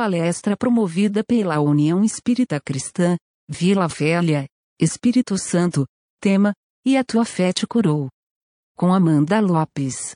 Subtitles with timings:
[0.00, 4.46] palestra promovida pela União Espírita Cristã, Vila Velha,
[4.80, 5.84] Espírito Santo,
[6.18, 6.54] tema,
[6.86, 8.08] e a tua fé te curou.
[8.74, 10.12] Com Amanda Lopes.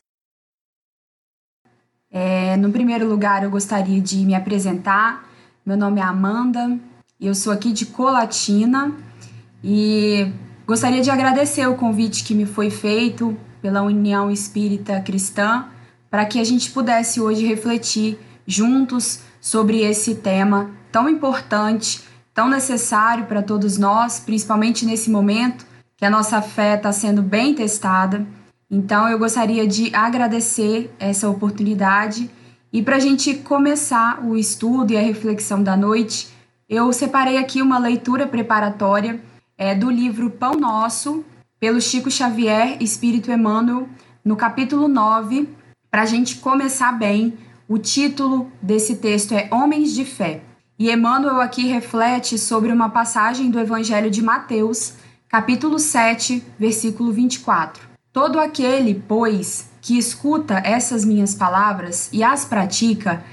[2.10, 5.28] É, no primeiro lugar, eu gostaria de me apresentar.
[5.66, 6.80] Meu nome é Amanda,
[7.20, 8.90] eu sou aqui de Colatina
[9.62, 10.32] e
[10.66, 15.66] gostaria de agradecer o convite que me foi feito pela União Espírita Cristã
[16.10, 22.00] para que a gente pudesse hoje refletir juntos sobre esse tema tão importante,
[22.32, 25.66] tão necessário para todos nós, principalmente nesse momento
[25.98, 28.26] que a nossa fé está sendo bem testada.
[28.70, 32.30] Então, eu gostaria de agradecer essa oportunidade
[32.72, 36.28] e para a gente começar o estudo e a reflexão da noite,
[36.66, 39.20] eu separei aqui uma leitura preparatória
[39.58, 41.22] é, do livro Pão Nosso,
[41.60, 43.90] pelo Chico Xavier, Espírito Emmanuel,
[44.24, 45.50] no capítulo 9,
[45.90, 50.42] para a gente começar bem o título desse texto é Homens de Fé.
[50.78, 54.94] E Emmanuel aqui reflete sobre uma passagem do Evangelho de Mateus,
[55.28, 57.88] capítulo 7, versículo 24.
[58.12, 63.24] Todo aquele, pois, que escuta essas minhas palavras e as pratica,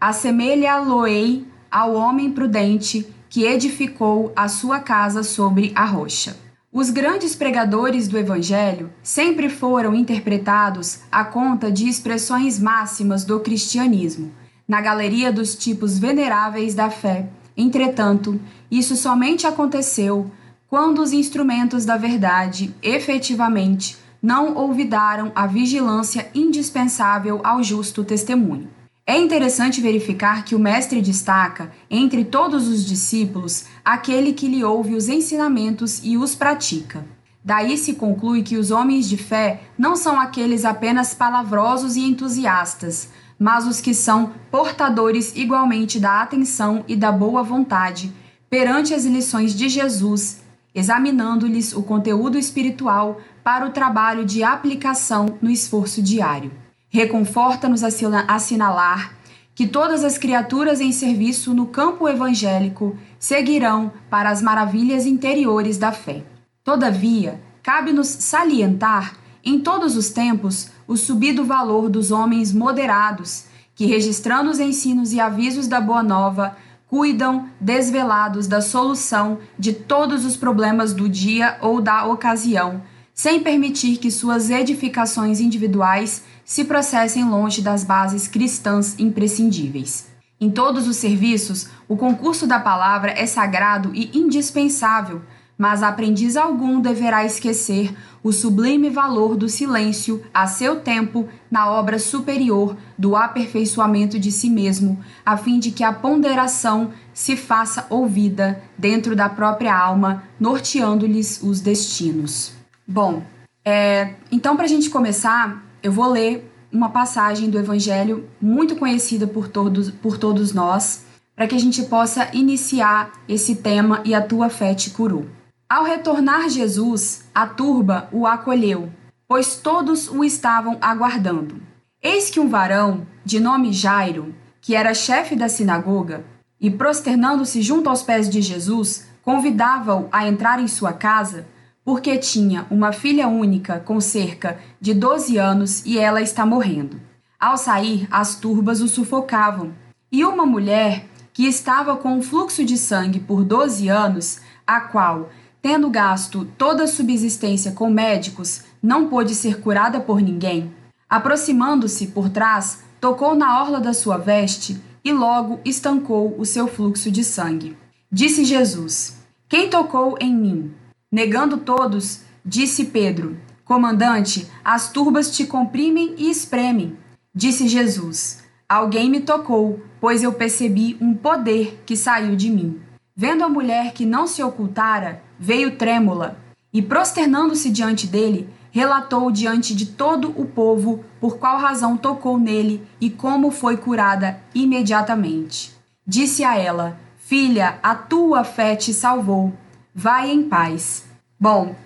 [0.00, 6.36] assemelha-lo-ei ao homem prudente que edificou a sua casa sobre a rocha.
[6.72, 14.30] Os grandes pregadores do Evangelho sempre foram interpretados à conta de expressões máximas do cristianismo,
[14.68, 17.28] na galeria dos tipos veneráveis da fé.
[17.56, 18.40] Entretanto,
[18.70, 20.30] isso somente aconteceu
[20.68, 28.68] quando os instrumentos da verdade efetivamente não olvidaram a vigilância indispensável ao justo testemunho.
[29.10, 34.94] É interessante verificar que o Mestre destaca, entre todos os discípulos, aquele que lhe ouve
[34.94, 37.04] os ensinamentos e os pratica.
[37.44, 43.08] Daí se conclui que os homens de fé não são aqueles apenas palavrosos e entusiastas,
[43.36, 48.12] mas os que são portadores igualmente da atenção e da boa vontade
[48.48, 50.40] perante as lições de Jesus,
[50.72, 56.52] examinando-lhes o conteúdo espiritual para o trabalho de aplicação no esforço diário.
[56.90, 59.14] Reconforta-nos assinalar
[59.54, 65.92] que todas as criaturas em serviço no campo evangélico seguirão para as maravilhas interiores da
[65.92, 66.24] fé.
[66.64, 74.50] Todavia, cabe-nos salientar, em todos os tempos, o subido valor dos homens moderados, que, registrando
[74.50, 76.56] os ensinos e avisos da Boa Nova,
[76.88, 82.82] cuidam desvelados da solução de todos os problemas do dia ou da ocasião,
[83.20, 90.06] sem permitir que suas edificações individuais se processem longe das bases cristãs imprescindíveis.
[90.40, 95.20] Em todos os serviços, o concurso da palavra é sagrado e indispensável,
[95.58, 101.98] mas aprendiz algum deverá esquecer o sublime valor do silêncio a seu tempo na obra
[101.98, 108.62] superior do aperfeiçoamento de si mesmo, a fim de que a ponderação se faça ouvida
[108.78, 112.58] dentro da própria alma, norteando-lhes os destinos.
[112.92, 113.22] Bom,
[113.64, 119.28] é, então para a gente começar, eu vou ler uma passagem do Evangelho muito conhecida
[119.28, 121.04] por todos, por todos nós,
[121.36, 125.24] para que a gente possa iniciar esse tema e a tua fé te curou.
[125.68, 128.92] Ao retornar Jesus, a turba o acolheu,
[129.28, 131.62] pois todos o estavam aguardando.
[132.02, 136.24] Eis que um varão, de nome Jairo, que era chefe da sinagoga,
[136.60, 141.46] e prosternando-se junto aos pés de Jesus, convidava-o a entrar em sua casa
[141.84, 147.00] porque tinha uma filha única com cerca de 12 anos e ela está morrendo.
[147.38, 149.72] Ao sair, as turbas o sufocavam,
[150.12, 155.30] e uma mulher que estava com um fluxo de sangue por 12 anos, a qual,
[155.62, 160.74] tendo gasto toda a subsistência com médicos, não pôde ser curada por ninguém,
[161.08, 167.10] aproximando-se por trás, tocou na orla da sua veste e logo estancou o seu fluxo
[167.10, 167.76] de sangue.
[168.12, 169.16] Disse Jesus:
[169.48, 170.74] Quem tocou em mim?
[171.12, 176.96] Negando todos, disse Pedro: Comandante, as turbas te comprimem e espremem.
[177.34, 182.80] Disse Jesus: Alguém me tocou, pois eu percebi um poder que saiu de mim.
[183.16, 186.38] Vendo a mulher que não se ocultara, veio trêmula
[186.72, 192.86] e, prosternando-se diante dele, relatou diante de todo o povo por qual razão tocou nele
[193.00, 195.74] e como foi curada imediatamente.
[196.06, 199.52] Disse a ela: Filha, a tua fé te salvou
[200.00, 201.04] vai em paz.
[201.38, 201.76] Bom,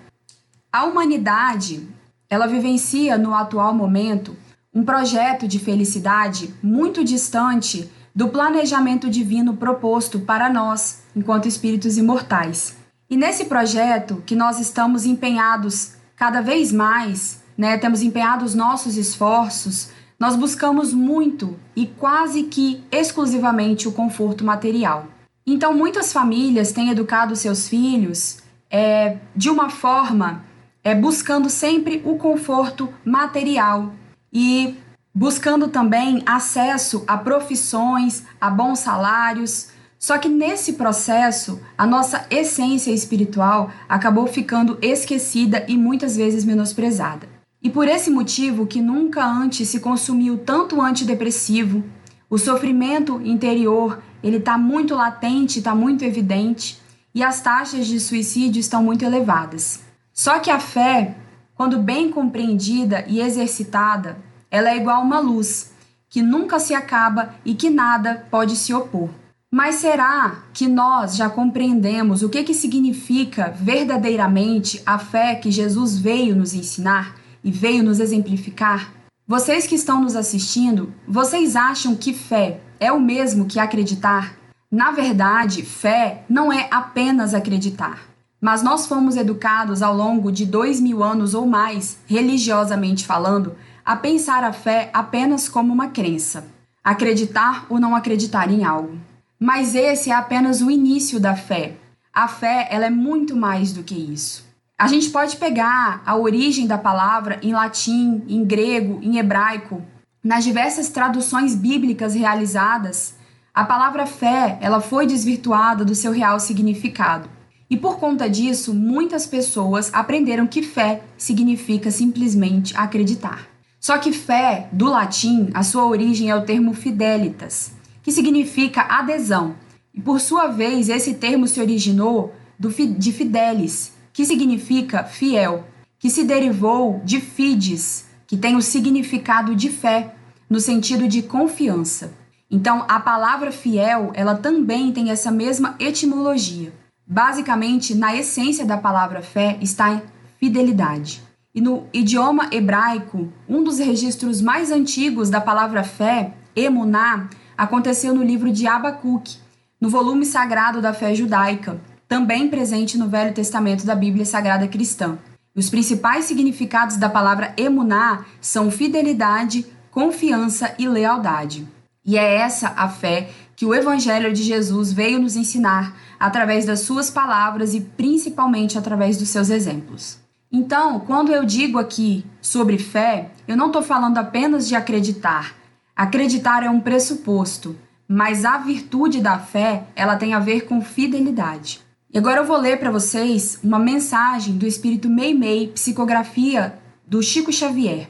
[0.71, 1.85] a humanidade,
[2.29, 4.37] ela vivencia no atual momento
[4.73, 12.77] um projeto de felicidade muito distante do planejamento divino proposto para nós, enquanto espíritos imortais.
[13.09, 18.95] E nesse projeto que nós estamos empenhados cada vez mais, né, temos empenhado os nossos
[18.95, 25.14] esforços, nós buscamos muito e quase que exclusivamente o conforto material.
[25.47, 28.39] Então, muitas famílias têm educado seus filhos
[28.69, 30.43] é, de uma forma
[30.83, 33.93] é, buscando sempre o conforto material
[34.33, 34.75] e
[35.13, 39.69] buscando também acesso a profissões, a bons salários.
[39.99, 47.29] Só que nesse processo, a nossa essência espiritual acabou ficando esquecida e muitas vezes menosprezada.
[47.61, 51.83] E por esse motivo que nunca antes se consumiu tanto antidepressivo,
[52.29, 56.81] o sofrimento interior ele está muito latente, está muito evidente
[57.13, 59.79] e as taxas de suicídio estão muito elevadas.
[60.13, 61.15] Só que a fé,
[61.55, 64.17] quando bem compreendida e exercitada,
[64.51, 65.71] ela é igual a uma luz
[66.09, 69.09] que nunca se acaba e que nada pode se opor.
[69.51, 75.97] Mas será que nós já compreendemos o que, que significa verdadeiramente a fé que Jesus
[75.97, 78.91] veio nos ensinar e veio nos exemplificar?
[79.27, 84.35] Vocês que estão nos assistindo, vocês acham que fé é o mesmo que acreditar?
[84.71, 88.01] Na verdade, fé não é apenas acreditar.
[88.41, 93.55] Mas nós fomos educados ao longo de dois mil anos ou mais, religiosamente falando,
[93.85, 96.45] a pensar a fé apenas como uma crença,
[96.83, 98.97] acreditar ou não acreditar em algo.
[99.39, 101.77] Mas esse é apenas o início da fé.
[102.13, 104.45] A fé ela é muito mais do que isso.
[104.77, 109.81] A gente pode pegar a origem da palavra em latim, em grego, em hebraico,
[110.25, 113.13] nas diversas traduções bíblicas realizadas,
[113.53, 117.29] a palavra fé, ela foi desvirtuada do seu real significado.
[117.69, 123.47] E por conta disso, muitas pessoas aprenderam que fé significa simplesmente acreditar.
[123.79, 127.71] Só que fé, do latim, a sua origem é o termo fidelitas,
[128.01, 129.53] que significa adesão.
[129.93, 135.67] E por sua vez, esse termo se originou do, de fidelis, que significa fiel,
[135.99, 140.14] que se derivou de fides, que tem o significado de fé,
[140.55, 142.13] no sentido de confiança.
[142.49, 146.71] Então, a palavra fiel, ela também tem essa mesma etimologia.
[147.05, 150.01] Basicamente, na essência da palavra fé está
[150.39, 151.21] fidelidade.
[151.53, 158.23] E no idioma hebraico, um dos registros mais antigos da palavra fé, emuná, aconteceu no
[158.23, 159.35] livro de Abacuque,
[159.81, 165.17] no volume sagrado da fé judaica, também presente no Velho Testamento da Bíblia Sagrada Cristã.
[165.53, 171.65] Os principais significados da palavra emuná são fidelidade, confiança e lealdade.
[172.05, 176.81] E é essa a fé que o Evangelho de Jesus veio nos ensinar através das
[176.81, 180.19] suas palavras e principalmente através dos seus exemplos.
[180.51, 185.55] Então, quando eu digo aqui sobre fé, eu não estou falando apenas de acreditar.
[185.95, 187.73] Acreditar é um pressuposto,
[188.05, 191.79] mas a virtude da fé ela tem a ver com fidelidade.
[192.13, 196.77] E agora eu vou ler para vocês uma mensagem do Espírito Meimei, psicografia
[197.07, 198.09] do Chico Xavier,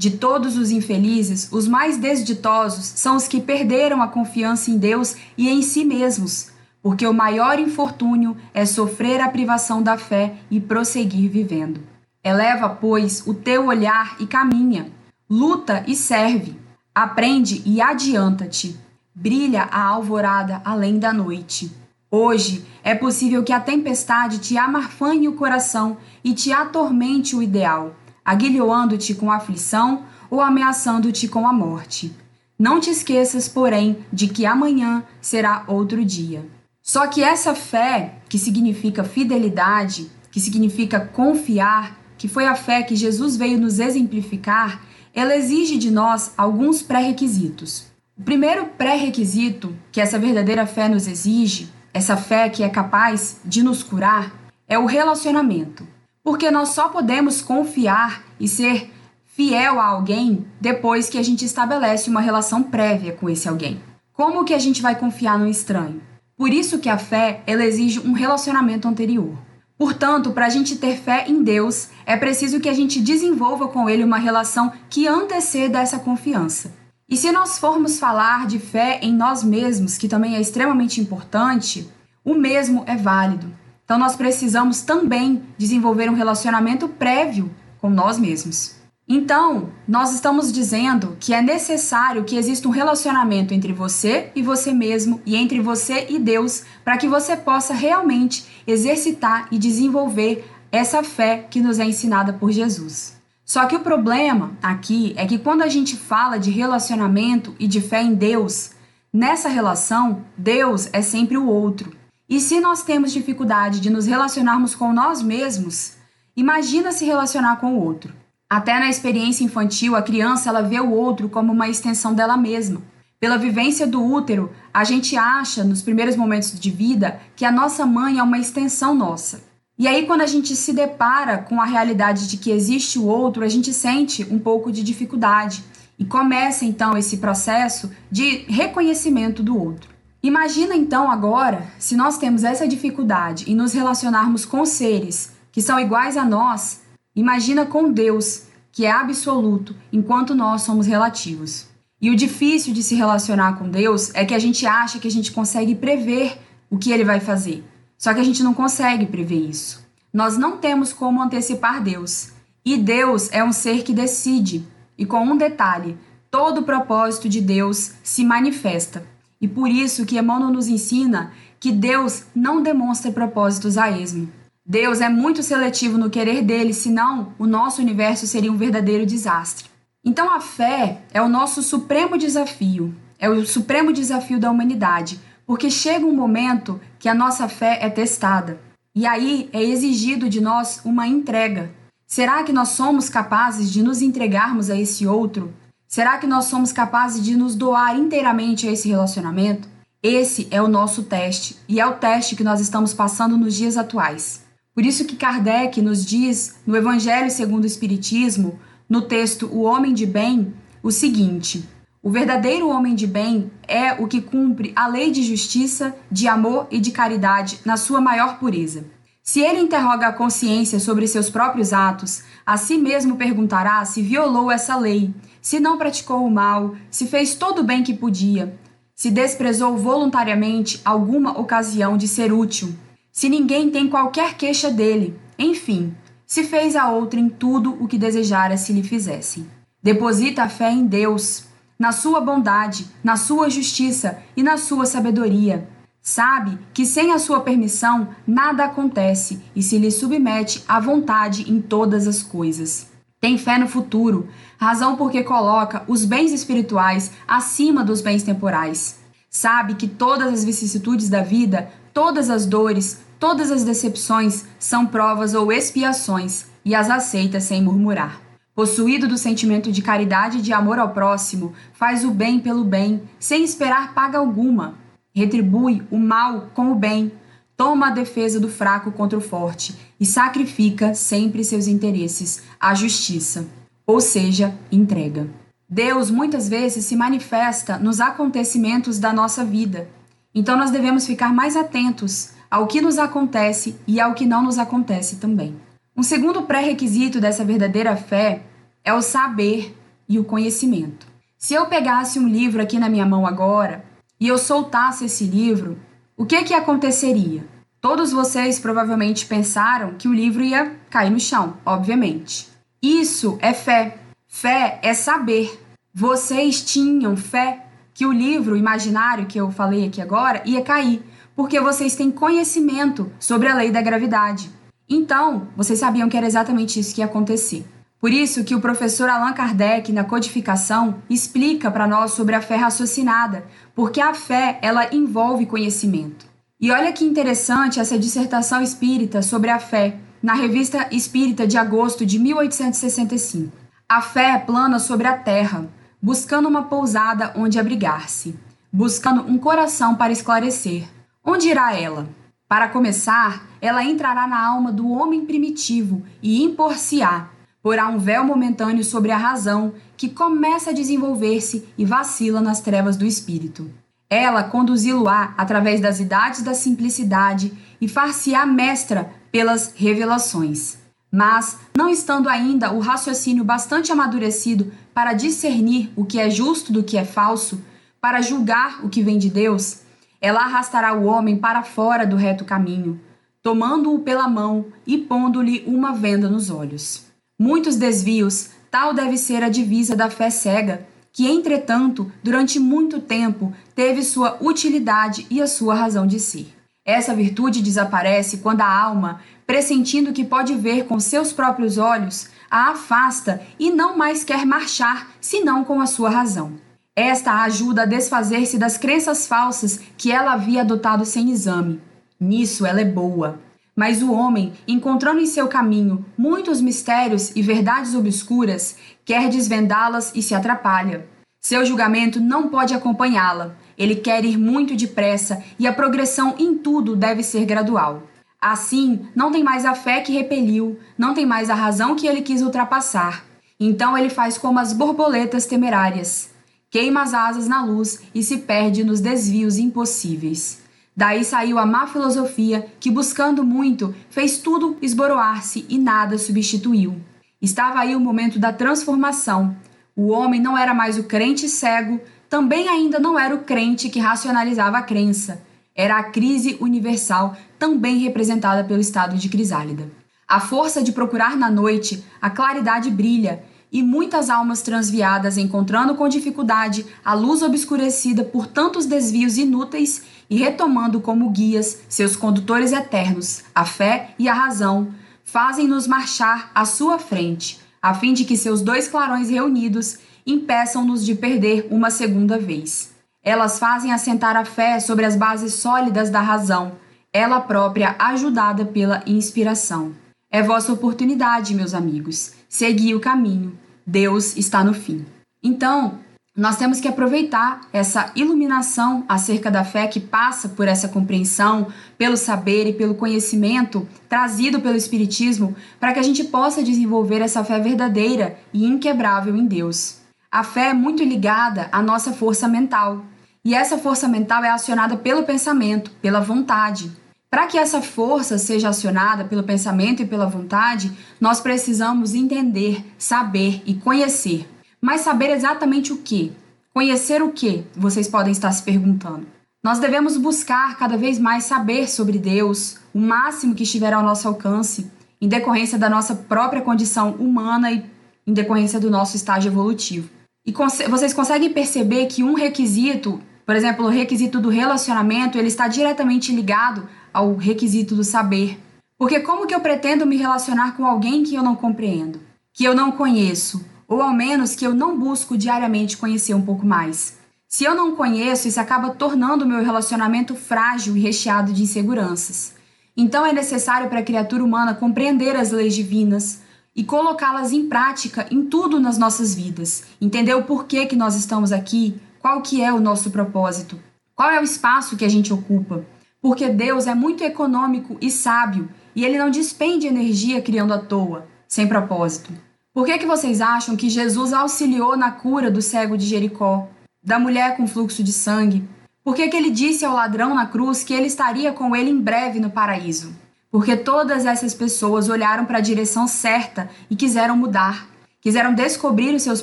[0.00, 5.14] De todos os infelizes, os mais desditosos são os que perderam a confiança em Deus
[5.36, 6.48] e em si mesmos,
[6.82, 11.82] porque o maior infortúnio é sofrer a privação da fé e prosseguir vivendo.
[12.24, 14.90] Eleva, pois, o teu olhar e caminha,
[15.28, 16.56] luta e serve,
[16.94, 18.80] aprende e adianta-te.
[19.14, 21.70] Brilha a alvorada além da noite.
[22.10, 27.94] Hoje é possível que a tempestade te amarfanhe o coração e te atormente o ideal,
[28.24, 32.14] aguilhoando-te com aflição ou ameaçando-te com a morte.
[32.58, 36.46] Não te esqueças, porém, de que amanhã será outro dia.
[36.82, 42.94] Só que essa fé, que significa fidelidade, que significa confiar, que foi a fé que
[42.94, 44.82] Jesus veio nos exemplificar,
[45.14, 47.86] ela exige de nós alguns pré-requisitos.
[48.18, 53.62] O primeiro pré-requisito que essa verdadeira fé nos exige essa fé que é capaz de
[53.62, 54.32] nos curar,
[54.68, 55.86] é o relacionamento.
[56.22, 58.90] Porque nós só podemos confiar e ser
[59.24, 63.80] fiel a alguém depois que a gente estabelece uma relação prévia com esse alguém.
[64.12, 66.02] Como que a gente vai confiar no estranho?
[66.36, 69.38] Por isso que a fé ela exige um relacionamento anterior.
[69.78, 73.88] Portanto, para a gente ter fé em Deus, é preciso que a gente desenvolva com
[73.88, 76.74] Ele uma relação que anteceda essa confiança.
[77.08, 81.90] E se nós formos falar de fé em nós mesmos, que também é extremamente importante,
[82.22, 83.50] o mesmo é válido.
[83.90, 88.76] Então nós precisamos também desenvolver um relacionamento prévio com nós mesmos.
[89.08, 94.72] Então, nós estamos dizendo que é necessário que exista um relacionamento entre você e você
[94.72, 101.02] mesmo e entre você e Deus para que você possa realmente exercitar e desenvolver essa
[101.02, 103.20] fé que nos é ensinada por Jesus.
[103.44, 107.80] Só que o problema aqui é que quando a gente fala de relacionamento e de
[107.80, 108.70] fé em Deus,
[109.12, 111.98] nessa relação, Deus é sempre o outro.
[112.30, 115.94] E se nós temos dificuldade de nos relacionarmos com nós mesmos,
[116.36, 118.14] imagina se relacionar com o outro.
[118.48, 122.80] Até na experiência infantil, a criança ela vê o outro como uma extensão dela mesma.
[123.18, 127.84] Pela vivência do útero, a gente acha, nos primeiros momentos de vida, que a nossa
[127.84, 129.42] mãe é uma extensão nossa.
[129.76, 133.42] E aí, quando a gente se depara com a realidade de que existe o outro,
[133.42, 135.64] a gente sente um pouco de dificuldade.
[135.98, 139.89] E começa então esse processo de reconhecimento do outro.
[140.22, 145.80] Imagina então agora se nós temos essa dificuldade em nos relacionarmos com seres que são
[145.80, 146.82] iguais a nós,
[147.16, 151.66] imagina com Deus, que é absoluto, enquanto nós somos relativos.
[152.00, 155.10] E o difícil de se relacionar com Deus é que a gente acha que a
[155.10, 156.38] gente consegue prever
[156.70, 157.64] o que ele vai fazer.
[157.98, 159.84] Só que a gente não consegue prever isso.
[160.12, 162.30] Nós não temos como antecipar Deus.
[162.64, 164.66] E Deus é um ser que decide.
[164.96, 165.98] E com um detalhe,
[166.30, 169.04] todo o propósito de Deus se manifesta.
[169.40, 174.28] E por isso que Emmanuel nos ensina que Deus não demonstra propósitos a esmo.
[174.64, 179.68] Deus é muito seletivo no querer dele, senão o nosso universo seria um verdadeiro desastre.
[180.04, 185.70] Então a fé é o nosso supremo desafio, é o supremo desafio da humanidade, porque
[185.70, 188.60] chega um momento que a nossa fé é testada.
[188.94, 191.70] E aí é exigido de nós uma entrega.
[192.06, 195.52] Será que nós somos capazes de nos entregarmos a esse outro?
[195.92, 199.68] Será que nós somos capazes de nos doar inteiramente a esse relacionamento?
[200.00, 203.76] Esse é o nosso teste, e é o teste que nós estamos passando nos dias
[203.76, 204.40] atuais.
[204.72, 208.56] Por isso que Kardec nos diz no Evangelho segundo o Espiritismo,
[208.88, 211.68] no texto O Homem de Bem, o seguinte:
[212.00, 216.68] o verdadeiro homem de bem é o que cumpre a lei de justiça, de amor
[216.70, 218.84] e de caridade na sua maior pureza.
[219.22, 224.50] Se ele interroga a consciência sobre seus próprios atos, a si mesmo perguntará se violou
[224.50, 228.58] essa lei, se não praticou o mal, se fez todo o bem que podia,
[228.94, 232.74] se desprezou voluntariamente alguma ocasião de ser útil,
[233.12, 235.94] se ninguém tem qualquer queixa dele, enfim,
[236.26, 239.46] se fez a outrem tudo o que desejara se lhe fizessem.
[239.82, 241.44] Deposita a fé em Deus,
[241.78, 245.66] na sua bondade, na sua justiça e na sua sabedoria.
[246.02, 251.60] Sabe que sem a sua permissão nada acontece e se lhe submete à vontade em
[251.60, 252.88] todas as coisas.
[253.20, 254.28] Tem fé no futuro,
[254.58, 258.98] razão porque coloca os bens espirituais acima dos bens temporais.
[259.28, 265.34] Sabe que todas as vicissitudes da vida, todas as dores, todas as decepções são provas
[265.34, 268.20] ou expiações e as aceita sem murmurar.
[268.54, 273.02] Possuído do sentimento de caridade e de amor ao próximo, faz o bem pelo bem,
[273.18, 274.74] sem esperar paga alguma.
[275.14, 277.12] Retribui o mal com o bem,
[277.56, 283.46] toma a defesa do fraco contra o forte e sacrifica sempre seus interesses à justiça,
[283.86, 285.28] ou seja, entrega.
[285.68, 289.88] Deus muitas vezes se manifesta nos acontecimentos da nossa vida.
[290.34, 294.58] Então nós devemos ficar mais atentos ao que nos acontece e ao que não nos
[294.58, 295.54] acontece também.
[295.96, 298.42] Um segundo pré-requisito dessa verdadeira fé
[298.84, 299.76] é o saber
[300.08, 301.06] e o conhecimento.
[301.36, 303.84] Se eu pegasse um livro aqui na minha mão agora
[304.20, 305.78] e eu soltasse esse livro,
[306.16, 307.42] o que que aconteceria?
[307.80, 312.46] Todos vocês provavelmente pensaram que o livro ia cair no chão, obviamente.
[312.82, 313.96] Isso é fé.
[314.28, 315.58] Fé é saber.
[315.94, 321.02] Vocês tinham fé que o livro imaginário que eu falei aqui agora ia cair,
[321.34, 324.50] porque vocês têm conhecimento sobre a lei da gravidade.
[324.88, 327.64] Então, vocês sabiam que era exatamente isso que ia acontecer.
[328.00, 332.56] Por isso que o professor Allan Kardec, na codificação, explica para nós sobre a fé
[332.56, 336.26] raciocinada, porque a fé, ela envolve conhecimento.
[336.58, 342.06] E olha que interessante essa dissertação espírita sobre a fé, na Revista Espírita de agosto
[342.06, 343.54] de 1865.
[343.86, 345.68] A fé plana sobre a terra,
[346.00, 348.34] buscando uma pousada onde abrigar-se,
[348.72, 350.88] buscando um coração para esclarecer.
[351.22, 352.08] Onde irá ela?
[352.48, 357.28] Para começar, ela entrará na alma do homem primitivo e impor-se-á,
[357.62, 362.96] porá um véu momentâneo sobre a razão que começa a desenvolver-se e vacila nas trevas
[362.96, 363.70] do espírito.
[364.08, 370.78] Ela conduzi-lo-á através das idades da simplicidade e far-se-á mestra pelas revelações.
[371.12, 376.82] Mas, não estando ainda o raciocínio bastante amadurecido para discernir o que é justo do
[376.82, 377.60] que é falso,
[378.00, 379.82] para julgar o que vem de Deus,
[380.20, 383.00] ela arrastará o homem para fora do reto caminho,
[383.42, 387.09] tomando-o pela mão e pondo-lhe uma venda nos olhos.
[387.40, 393.52] Muitos desvios Tal deve ser a divisa da fé cega, que, entretanto, durante muito tempo
[393.74, 396.54] teve sua utilidade e a sua razão de ser.
[396.84, 402.70] Essa virtude desaparece quando a alma, pressentindo que pode ver com seus próprios olhos, a
[402.70, 406.52] afasta e não mais quer marchar senão com a sua razão.
[406.94, 411.80] Esta a ajuda a desfazer-se das crenças falsas que ela havia adotado sem exame.
[412.20, 413.40] Nisso ela é boa.
[413.80, 420.20] Mas o homem, encontrando em seu caminho muitos mistérios e verdades obscuras, quer desvendá-las e
[420.20, 421.08] se atrapalha.
[421.42, 423.56] Seu julgamento não pode acompanhá-la.
[423.78, 428.02] Ele quer ir muito depressa e a progressão em tudo deve ser gradual.
[428.38, 432.20] Assim, não tem mais a fé que repeliu, não tem mais a razão que ele
[432.20, 433.24] quis ultrapassar.
[433.58, 436.28] Então ele faz como as borboletas temerárias.
[436.70, 440.59] Queima as asas na luz e se perde nos desvios impossíveis.
[440.96, 447.00] Daí saiu a má filosofia que, buscando muito, fez tudo esboroar-se e nada substituiu.
[447.40, 449.56] Estava aí o momento da transformação.
[449.96, 453.98] O homem não era mais o crente cego, também ainda não era o crente que
[453.98, 455.42] racionalizava a crença.
[455.74, 459.90] Era a crise universal, também representada pelo estado de crisálida.
[460.28, 466.08] A força de procurar na noite, a claridade brilha, e muitas almas transviadas encontrando com
[466.08, 473.44] dificuldade a luz obscurecida por tantos desvios inúteis e retomando como guias seus condutores eternos,
[473.54, 474.92] a fé e a razão,
[475.24, 481.14] fazem-nos marchar à sua frente, a fim de que seus dois clarões reunidos impeçam-nos de
[481.14, 482.92] perder uma segunda vez.
[483.22, 486.72] Elas fazem assentar a fé sobre as bases sólidas da razão,
[487.12, 489.92] ela própria ajudada pela inspiração.
[490.32, 492.34] É vossa oportunidade, meus amigos.
[492.48, 493.58] Segui o caminho.
[493.84, 495.04] Deus está no fim.
[495.42, 495.98] Então,
[496.36, 501.66] nós temos que aproveitar essa iluminação acerca da fé que passa por essa compreensão,
[501.98, 507.42] pelo saber e pelo conhecimento trazido pelo Espiritismo, para que a gente possa desenvolver essa
[507.42, 509.96] fé verdadeira e inquebrável em Deus.
[510.30, 513.04] A fé é muito ligada à nossa força mental.
[513.44, 516.92] E essa força mental é acionada pelo pensamento, pela vontade.
[517.30, 523.62] Para que essa força seja acionada pelo pensamento e pela vontade, nós precisamos entender, saber
[523.64, 524.50] e conhecer.
[524.80, 526.32] Mas saber exatamente o que?
[526.74, 527.64] Conhecer o que?
[527.76, 529.28] Vocês podem estar se perguntando.
[529.62, 534.26] Nós devemos buscar cada vez mais saber sobre Deus, o máximo que estiver ao nosso
[534.26, 537.84] alcance, em decorrência da nossa própria condição humana e
[538.26, 540.08] em decorrência do nosso estágio evolutivo.
[540.44, 540.52] E
[540.88, 546.34] vocês conseguem perceber que um requisito, por exemplo, o requisito do relacionamento, ele está diretamente
[546.34, 548.58] ligado ao requisito do saber.
[548.98, 552.20] Porque como que eu pretendo me relacionar com alguém que eu não compreendo,
[552.52, 556.66] que eu não conheço, ou ao menos que eu não busco diariamente conhecer um pouco
[556.66, 557.18] mais?
[557.48, 562.54] Se eu não conheço, isso acaba tornando o meu relacionamento frágil e recheado de inseguranças.
[562.96, 566.40] Então é necessário para a criatura humana compreender as leis divinas,
[566.74, 569.84] e colocá-las em prática em tudo nas nossas vidas.
[570.00, 573.78] Entender o porquê que nós estamos aqui, qual que é o nosso propósito,
[574.14, 575.84] qual é o espaço que a gente ocupa.
[576.20, 581.26] Porque Deus é muito econômico e sábio e ele não despende energia criando à toa,
[581.48, 582.32] sem propósito.
[582.72, 586.68] Por que, que vocês acham que Jesus auxiliou na cura do cego de Jericó,
[587.02, 588.68] da mulher com fluxo de sangue?
[589.02, 592.00] Por que, que ele disse ao ladrão na cruz que ele estaria com ele em
[592.00, 593.14] breve no paraíso?
[593.50, 597.88] porque todas essas pessoas olharam para a direção certa e quiseram mudar,
[598.20, 599.42] quiseram descobrir os seus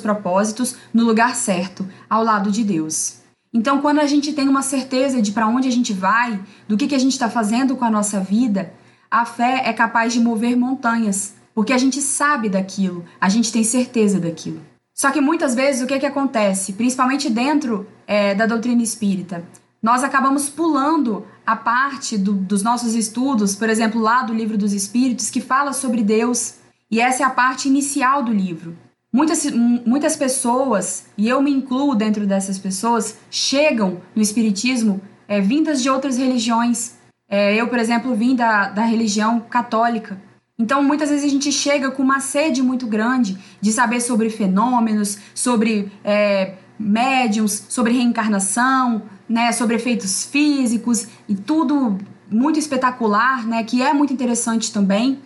[0.00, 3.18] propósitos no lugar certo, ao lado de Deus.
[3.58, 6.86] Então, quando a gente tem uma certeza de para onde a gente vai, do que,
[6.86, 8.72] que a gente está fazendo com a nossa vida,
[9.10, 13.64] a fé é capaz de mover montanhas, porque a gente sabe daquilo, a gente tem
[13.64, 14.60] certeza daquilo.
[14.94, 19.44] Só que muitas vezes o que, que acontece, principalmente dentro é, da doutrina espírita?
[19.82, 24.72] nós acabamos pulando a parte do, dos nossos estudos, por exemplo, lá do Livro dos
[24.72, 26.54] Espíritos, que fala sobre Deus,
[26.90, 28.76] e essa é a parte inicial do livro.
[29.18, 35.82] Muitas, muitas pessoas, e eu me incluo dentro dessas pessoas, chegam no Espiritismo é, vindas
[35.82, 36.94] de outras religiões.
[37.28, 40.22] É, eu, por exemplo, vim da, da religião católica.
[40.56, 45.18] Então, muitas vezes a gente chega com uma sede muito grande de saber sobre fenômenos,
[45.34, 51.98] sobre é, médiums, sobre reencarnação, né, sobre efeitos físicos e tudo
[52.30, 55.18] muito espetacular, né, que é muito interessante também,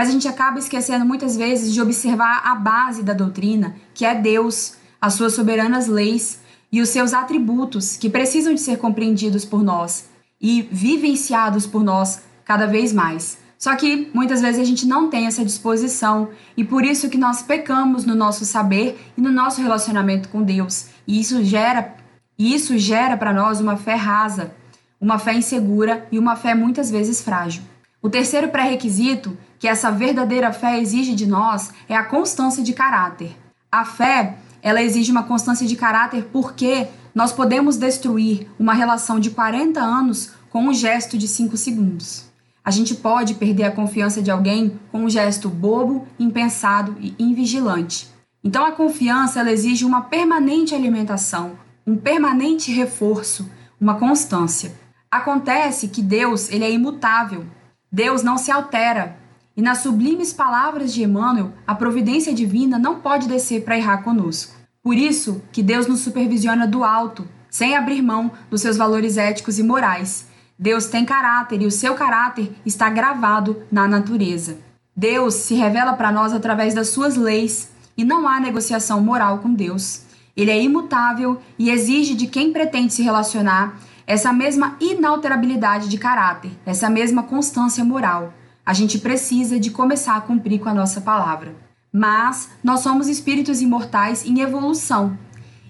[0.00, 4.14] mas a gente acaba esquecendo muitas vezes de observar a base da doutrina, que é
[4.14, 6.40] Deus, as suas soberanas leis
[6.72, 10.08] e os seus atributos que precisam de ser compreendidos por nós
[10.40, 13.36] e vivenciados por nós cada vez mais.
[13.58, 17.42] Só que muitas vezes a gente não tem essa disposição e por isso que nós
[17.42, 20.86] pecamos no nosso saber e no nosso relacionamento com Deus.
[21.06, 21.94] E isso gera
[22.38, 24.54] isso gera para nós uma fé rasa,
[24.98, 27.62] uma fé insegura e uma fé muitas vezes frágil.
[28.02, 33.36] O terceiro pré-requisito que essa verdadeira fé exige de nós é a constância de caráter.
[33.70, 39.30] A fé, ela exige uma constância de caráter porque nós podemos destruir uma relação de
[39.30, 42.24] 40 anos com um gesto de 5 segundos.
[42.64, 48.08] A gente pode perder a confiança de alguém com um gesto bobo, impensado e invigilante.
[48.42, 54.72] Então a confiança ela exige uma permanente alimentação, um permanente reforço, uma constância.
[55.10, 57.44] Acontece que Deus, ele é imutável.
[57.92, 59.16] Deus não se altera.
[59.56, 64.54] E nas sublimes palavras de Emmanuel, a providência divina não pode descer para errar conosco.
[64.82, 69.58] Por isso que Deus nos supervisiona do alto, sem abrir mão dos seus valores éticos
[69.58, 70.26] e morais.
[70.58, 74.58] Deus tem caráter e o seu caráter está gravado na natureza.
[74.96, 79.52] Deus se revela para nós através das suas leis e não há negociação moral com
[79.52, 80.02] Deus.
[80.36, 86.50] Ele é imutável e exige de quem pretende se relacionar essa mesma inalterabilidade de caráter,
[86.64, 88.32] essa mesma constância moral.
[88.64, 91.54] A gente precisa de começar a cumprir com a nossa palavra.
[91.92, 95.18] Mas nós somos espíritos imortais em evolução.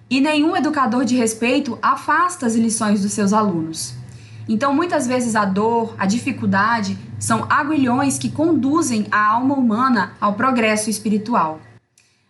[0.09, 3.95] E nenhum educador de respeito afasta as lições dos seus alunos.
[4.49, 10.35] Então, muitas vezes a dor, a dificuldade são aguilhões que conduzem a alma humana ao
[10.35, 11.61] progresso espiritual.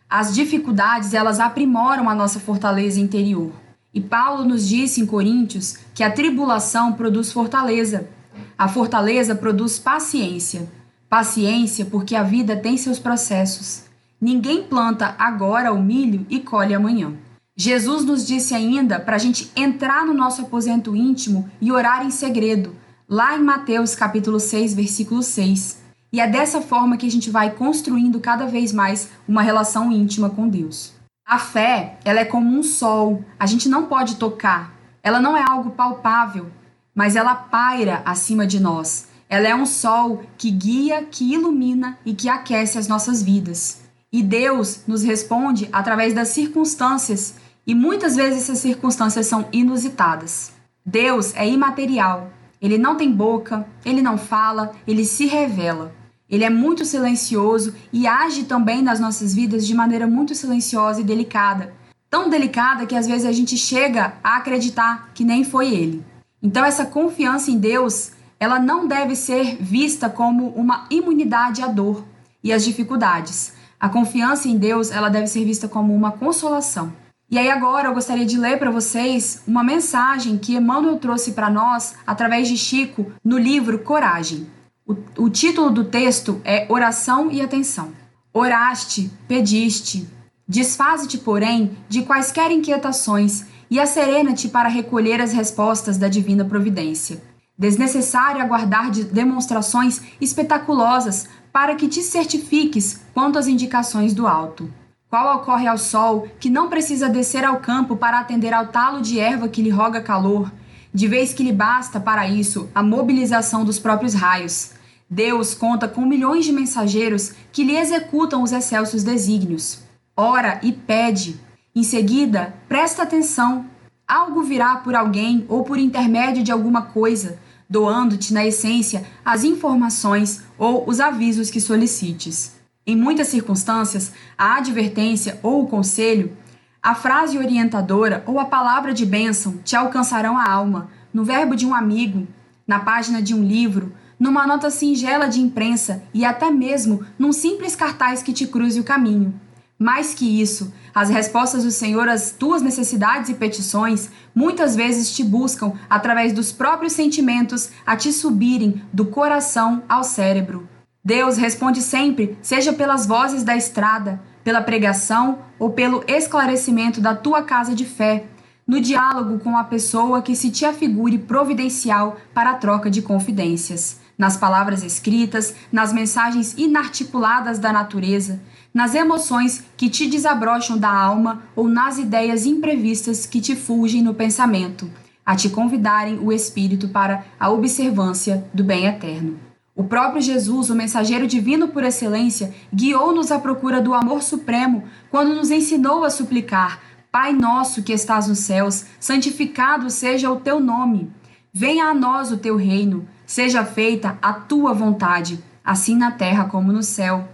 [0.09, 3.53] As dificuldades, elas aprimoram a nossa fortaleza interior.
[3.93, 8.09] E Paulo nos disse em Coríntios que a tribulação produz fortaleza.
[8.57, 10.71] A fortaleza produz paciência.
[11.09, 13.85] Paciência, porque a vida tem seus processos.
[14.21, 17.15] Ninguém planta agora o milho e colhe amanhã.
[17.57, 22.11] Jesus nos disse ainda para a gente entrar no nosso aposento íntimo e orar em
[22.11, 22.75] segredo,
[23.09, 25.79] lá em Mateus capítulo 6, versículo 6.
[26.13, 30.31] E é dessa forma que a gente vai construindo cada vez mais uma relação íntima
[30.31, 31.00] com Deus.
[31.31, 34.75] A fé, ela é como um sol, a gente não pode tocar.
[35.01, 36.51] Ela não é algo palpável,
[36.93, 39.07] mas ela paira acima de nós.
[39.29, 43.81] Ela é um sol que guia, que ilumina e que aquece as nossas vidas.
[44.13, 50.51] E Deus nos responde através das circunstâncias, e muitas vezes essas circunstâncias são inusitadas.
[50.85, 52.29] Deus é imaterial.
[52.61, 55.95] Ele não tem boca, ele não fala, ele se revela.
[56.31, 61.05] Ele é muito silencioso e age também nas nossas vidas de maneira muito silenciosa e
[61.05, 61.75] delicada.
[62.09, 66.05] Tão delicada que às vezes a gente chega a acreditar que nem foi ele.
[66.43, 72.07] Então essa confiança em Deus ela não deve ser vista como uma imunidade à dor
[72.43, 73.53] e às dificuldades.
[73.79, 76.93] A confiança em Deus, ela deve ser vista como uma consolação.
[77.31, 81.51] E aí agora eu gostaria de ler para vocês uma mensagem que Emmanuel trouxe para
[81.51, 84.47] nós através de Chico no livro Coragem.
[84.91, 87.93] O, o título do texto é Oração e Atenção.
[88.35, 90.09] Oraste, pediste,
[90.49, 97.23] desfaze-te, porém, de quaisquer inquietações e acerena-te para recolher as respostas da divina providência.
[97.57, 104.69] Desnecessário aguardar de demonstrações espetaculosas para que te certifiques quanto às indicações do alto.
[105.09, 109.21] Qual ocorre ao sol que não precisa descer ao campo para atender ao talo de
[109.21, 110.51] erva que lhe roga calor,
[110.93, 114.80] de vez que lhe basta para isso a mobilização dos próprios raios.
[115.11, 119.81] Deus conta com milhões de mensageiros que lhe executam os excelsos desígnios.
[120.17, 121.41] Ora e pede.
[121.75, 123.67] Em seguida, presta atenção.
[124.07, 127.39] Algo virá por alguém ou por intermédio de alguma coisa
[127.71, 132.57] doando-te, na essência, as informações ou os avisos que solicites.
[132.85, 136.37] Em muitas circunstâncias, a advertência ou o conselho,
[136.83, 141.65] a frase orientadora ou a palavra de bênção te alcançarão a alma, no verbo de
[141.65, 142.27] um amigo,
[142.67, 147.75] na página de um livro, numa nota singela de imprensa e até mesmo num simples
[147.75, 149.33] cartaz que te cruze o caminho.
[149.79, 155.25] Mais que isso, as respostas do Senhor às tuas necessidades e petições muitas vezes te
[155.25, 160.69] buscam através dos próprios sentimentos a te subirem do coração ao cérebro.
[161.03, 167.43] Deus responde sempre, seja pelas vozes da estrada, pela pregação ou pelo esclarecimento da tua
[167.43, 168.27] casa de fé,
[168.67, 173.99] no diálogo com a pessoa que se te afigure providencial para a troca de confidências,
[174.21, 178.39] nas palavras escritas, nas mensagens inarticuladas da natureza,
[178.73, 184.13] nas emoções que te desabrocham da alma ou nas ideias imprevistas que te fulgem no
[184.13, 184.91] pensamento,
[185.25, 189.41] a te convidarem o espírito para a observância do bem eterno.
[189.75, 195.35] O próprio Jesus, o mensageiro divino por excelência, guiou-nos à procura do amor supremo quando
[195.35, 196.79] nos ensinou a suplicar:
[197.11, 201.11] Pai nosso que estás nos céus, santificado seja o teu nome.
[201.51, 206.73] Venha a nós o teu reino, seja feita a tua vontade, assim na terra como
[206.73, 207.29] no céu.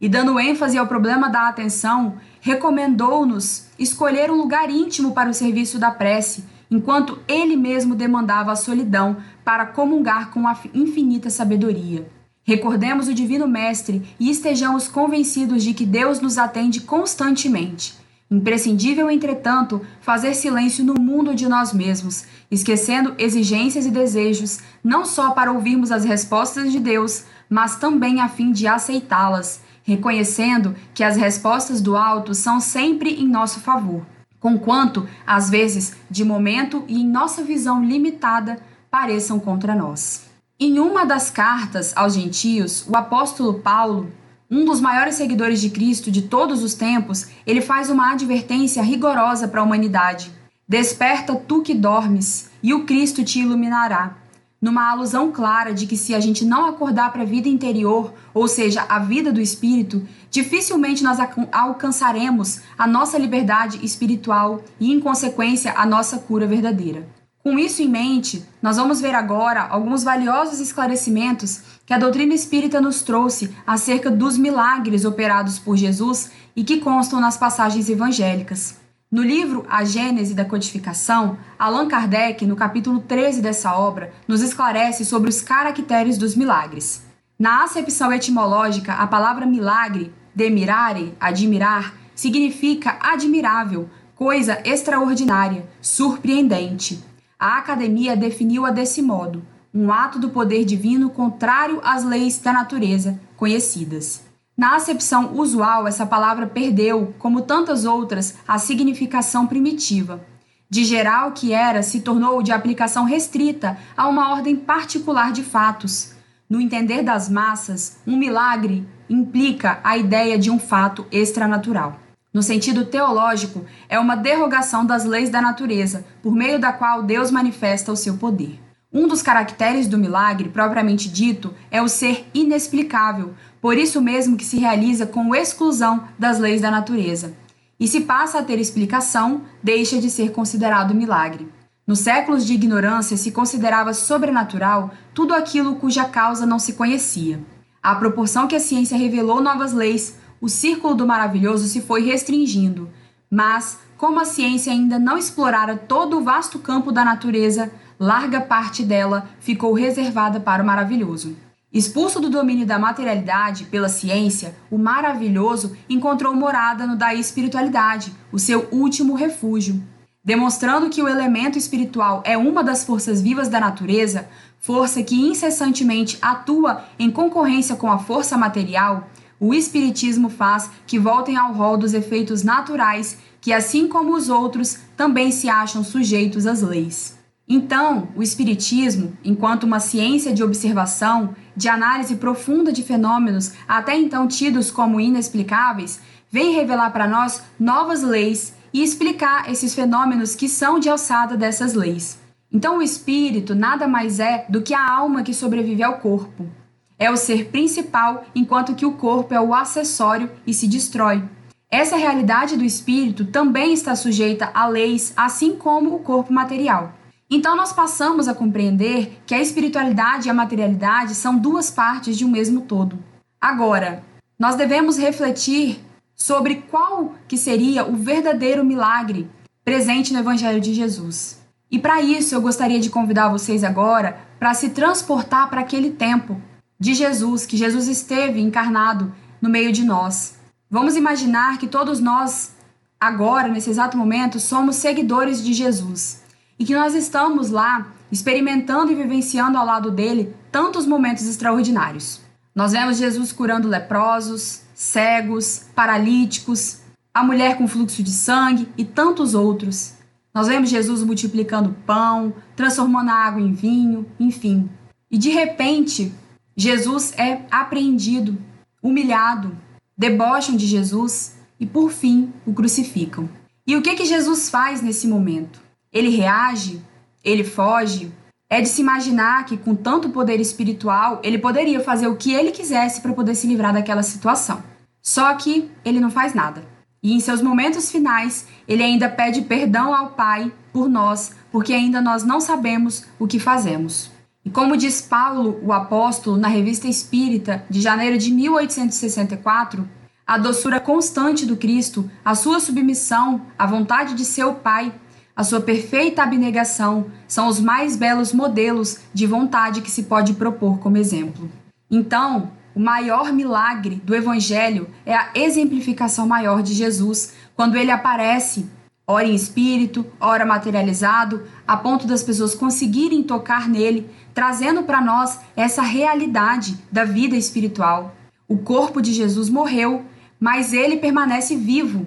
[0.00, 5.78] E dando ênfase ao problema da atenção, recomendou-nos escolher um lugar íntimo para o serviço
[5.78, 12.08] da prece, enquanto ele mesmo demandava a solidão para comungar com a infinita sabedoria.
[12.44, 18.01] Recordemos o Divino Mestre e estejamos convencidos de que Deus nos atende constantemente.
[18.32, 25.32] Imprescindível, entretanto, fazer silêncio no mundo de nós mesmos, esquecendo exigências e desejos, não só
[25.32, 31.18] para ouvirmos as respostas de Deus, mas também a fim de aceitá-las, reconhecendo que as
[31.18, 34.00] respostas do alto são sempre em nosso favor,
[34.40, 38.58] conquanto, às vezes, de momento e em nossa visão limitada,
[38.90, 40.24] pareçam contra nós.
[40.58, 44.10] Em uma das cartas aos gentios, o apóstolo Paulo,
[44.52, 49.48] um dos maiores seguidores de Cristo de todos os tempos, ele faz uma advertência rigorosa
[49.48, 50.30] para a humanidade.
[50.68, 54.14] Desperta tu que dormes, e o Cristo te iluminará.
[54.60, 58.46] Numa alusão clara de que se a gente não acordar para a vida interior, ou
[58.46, 61.16] seja, a vida do espírito, dificilmente nós
[61.50, 67.08] alcançaremos a nossa liberdade espiritual e, em consequência, a nossa cura verdadeira.
[67.42, 72.80] Com isso em mente, nós vamos ver agora alguns valiosos esclarecimentos que a doutrina espírita
[72.80, 78.76] nos trouxe acerca dos milagres operados por Jesus e que constam nas passagens evangélicas.
[79.10, 85.04] No livro A Gênese da Codificação, Allan Kardec, no capítulo 13 dessa obra, nos esclarece
[85.04, 87.02] sobre os caracteres dos milagres.
[87.36, 97.10] Na acepção etimológica, a palavra milagre, demirare, admirar, significa admirável, coisa extraordinária, surpreendente.
[97.42, 99.42] A academia definiu-a desse modo:
[99.74, 104.22] um ato do poder divino contrário às leis da natureza conhecidas.
[104.56, 110.24] Na acepção usual, essa palavra perdeu, como tantas outras, a significação primitiva.
[110.70, 116.12] De geral que era, se tornou de aplicação restrita a uma ordem particular de fatos.
[116.48, 122.01] No entender das massas, um milagre implica a ideia de um fato extranatural.
[122.32, 127.30] No sentido teológico, é uma derrogação das leis da natureza, por meio da qual Deus
[127.30, 128.58] manifesta o seu poder.
[128.90, 134.44] Um dos caracteres do milagre, propriamente dito, é o ser inexplicável, por isso mesmo que
[134.44, 137.34] se realiza com exclusão das leis da natureza.
[137.78, 141.48] E se passa a ter explicação, deixa de ser considerado milagre.
[141.86, 147.40] Nos séculos de ignorância se considerava sobrenatural tudo aquilo cuja causa não se conhecia.
[147.82, 152.90] À proporção que a ciência revelou novas leis, o círculo do maravilhoso se foi restringindo,
[153.30, 158.82] mas, como a ciência ainda não explorara todo o vasto campo da natureza, larga parte
[158.82, 161.36] dela ficou reservada para o maravilhoso.
[161.72, 168.38] Expulso do domínio da materialidade pela ciência, o maravilhoso encontrou morada no da espiritualidade, o
[168.38, 169.80] seu último refúgio.
[170.24, 174.28] Demonstrando que o elemento espiritual é uma das forças vivas da natureza,
[174.58, 179.08] força que incessantemente atua em concorrência com a força material,
[179.42, 184.78] o Espiritismo faz que voltem ao rol dos efeitos naturais, que, assim como os outros,
[184.96, 187.18] também se acham sujeitos às leis.
[187.48, 194.28] Então, o Espiritismo, enquanto uma ciência de observação, de análise profunda de fenômenos até então
[194.28, 195.98] tidos como inexplicáveis,
[196.30, 201.74] vem revelar para nós novas leis e explicar esses fenômenos que são de alçada dessas
[201.74, 202.16] leis.
[202.52, 206.61] Então, o espírito nada mais é do que a alma que sobrevive ao corpo
[207.02, 211.24] é o ser principal, enquanto que o corpo é o acessório e se destrói.
[211.68, 216.92] Essa realidade do espírito também está sujeita a leis, assim como o corpo material.
[217.28, 222.24] Então, nós passamos a compreender que a espiritualidade e a materialidade são duas partes de
[222.24, 222.96] um mesmo todo.
[223.40, 224.04] Agora,
[224.38, 225.80] nós devemos refletir
[226.14, 229.28] sobre qual que seria o verdadeiro milagre
[229.64, 231.40] presente no Evangelho de Jesus.
[231.68, 236.40] E para isso, eu gostaria de convidar vocês agora para se transportar para aquele tempo
[236.82, 240.34] de Jesus, que Jesus esteve encarnado no meio de nós.
[240.68, 242.56] Vamos imaginar que todos nós,
[243.00, 246.22] agora, nesse exato momento, somos seguidores de Jesus
[246.58, 252.20] e que nós estamos lá experimentando e vivenciando ao lado dele tantos momentos extraordinários.
[252.52, 256.80] Nós vemos Jesus curando leprosos, cegos, paralíticos,
[257.14, 259.92] a mulher com fluxo de sangue e tantos outros.
[260.34, 264.68] Nós vemos Jesus multiplicando pão, transformando a água em vinho, enfim.
[265.08, 266.12] E de repente,
[266.56, 268.38] Jesus é apreendido,
[268.82, 269.56] humilhado,
[269.96, 273.28] debocham de Jesus e, por fim, o crucificam.
[273.66, 275.60] E o que, que Jesus faz nesse momento?
[275.92, 276.82] Ele reage?
[277.24, 278.12] Ele foge?
[278.50, 282.50] É de se imaginar que, com tanto poder espiritual, ele poderia fazer o que ele
[282.50, 284.62] quisesse para poder se livrar daquela situação.
[285.00, 286.62] Só que ele não faz nada.
[287.02, 292.00] E em seus momentos finais, ele ainda pede perdão ao Pai por nós, porque ainda
[292.00, 294.11] nós não sabemos o que fazemos.
[294.44, 299.88] E como diz Paulo, o apóstolo, na Revista Espírita, de janeiro de 1864,
[300.26, 304.92] a doçura constante do Cristo, a sua submissão à vontade de seu Pai,
[305.34, 310.78] a sua perfeita abnegação são os mais belos modelos de vontade que se pode propor
[310.78, 311.50] como exemplo.
[311.90, 318.66] Então, o maior milagre do Evangelho é a exemplificação maior de Jesus, quando ele aparece,
[319.06, 325.40] ora em espírito, ora materializado, a ponto das pessoas conseguirem tocar nele, trazendo para nós
[325.56, 328.14] essa realidade da vida espiritual.
[328.46, 330.04] O corpo de Jesus morreu,
[330.38, 332.06] mas ele permanece vivo,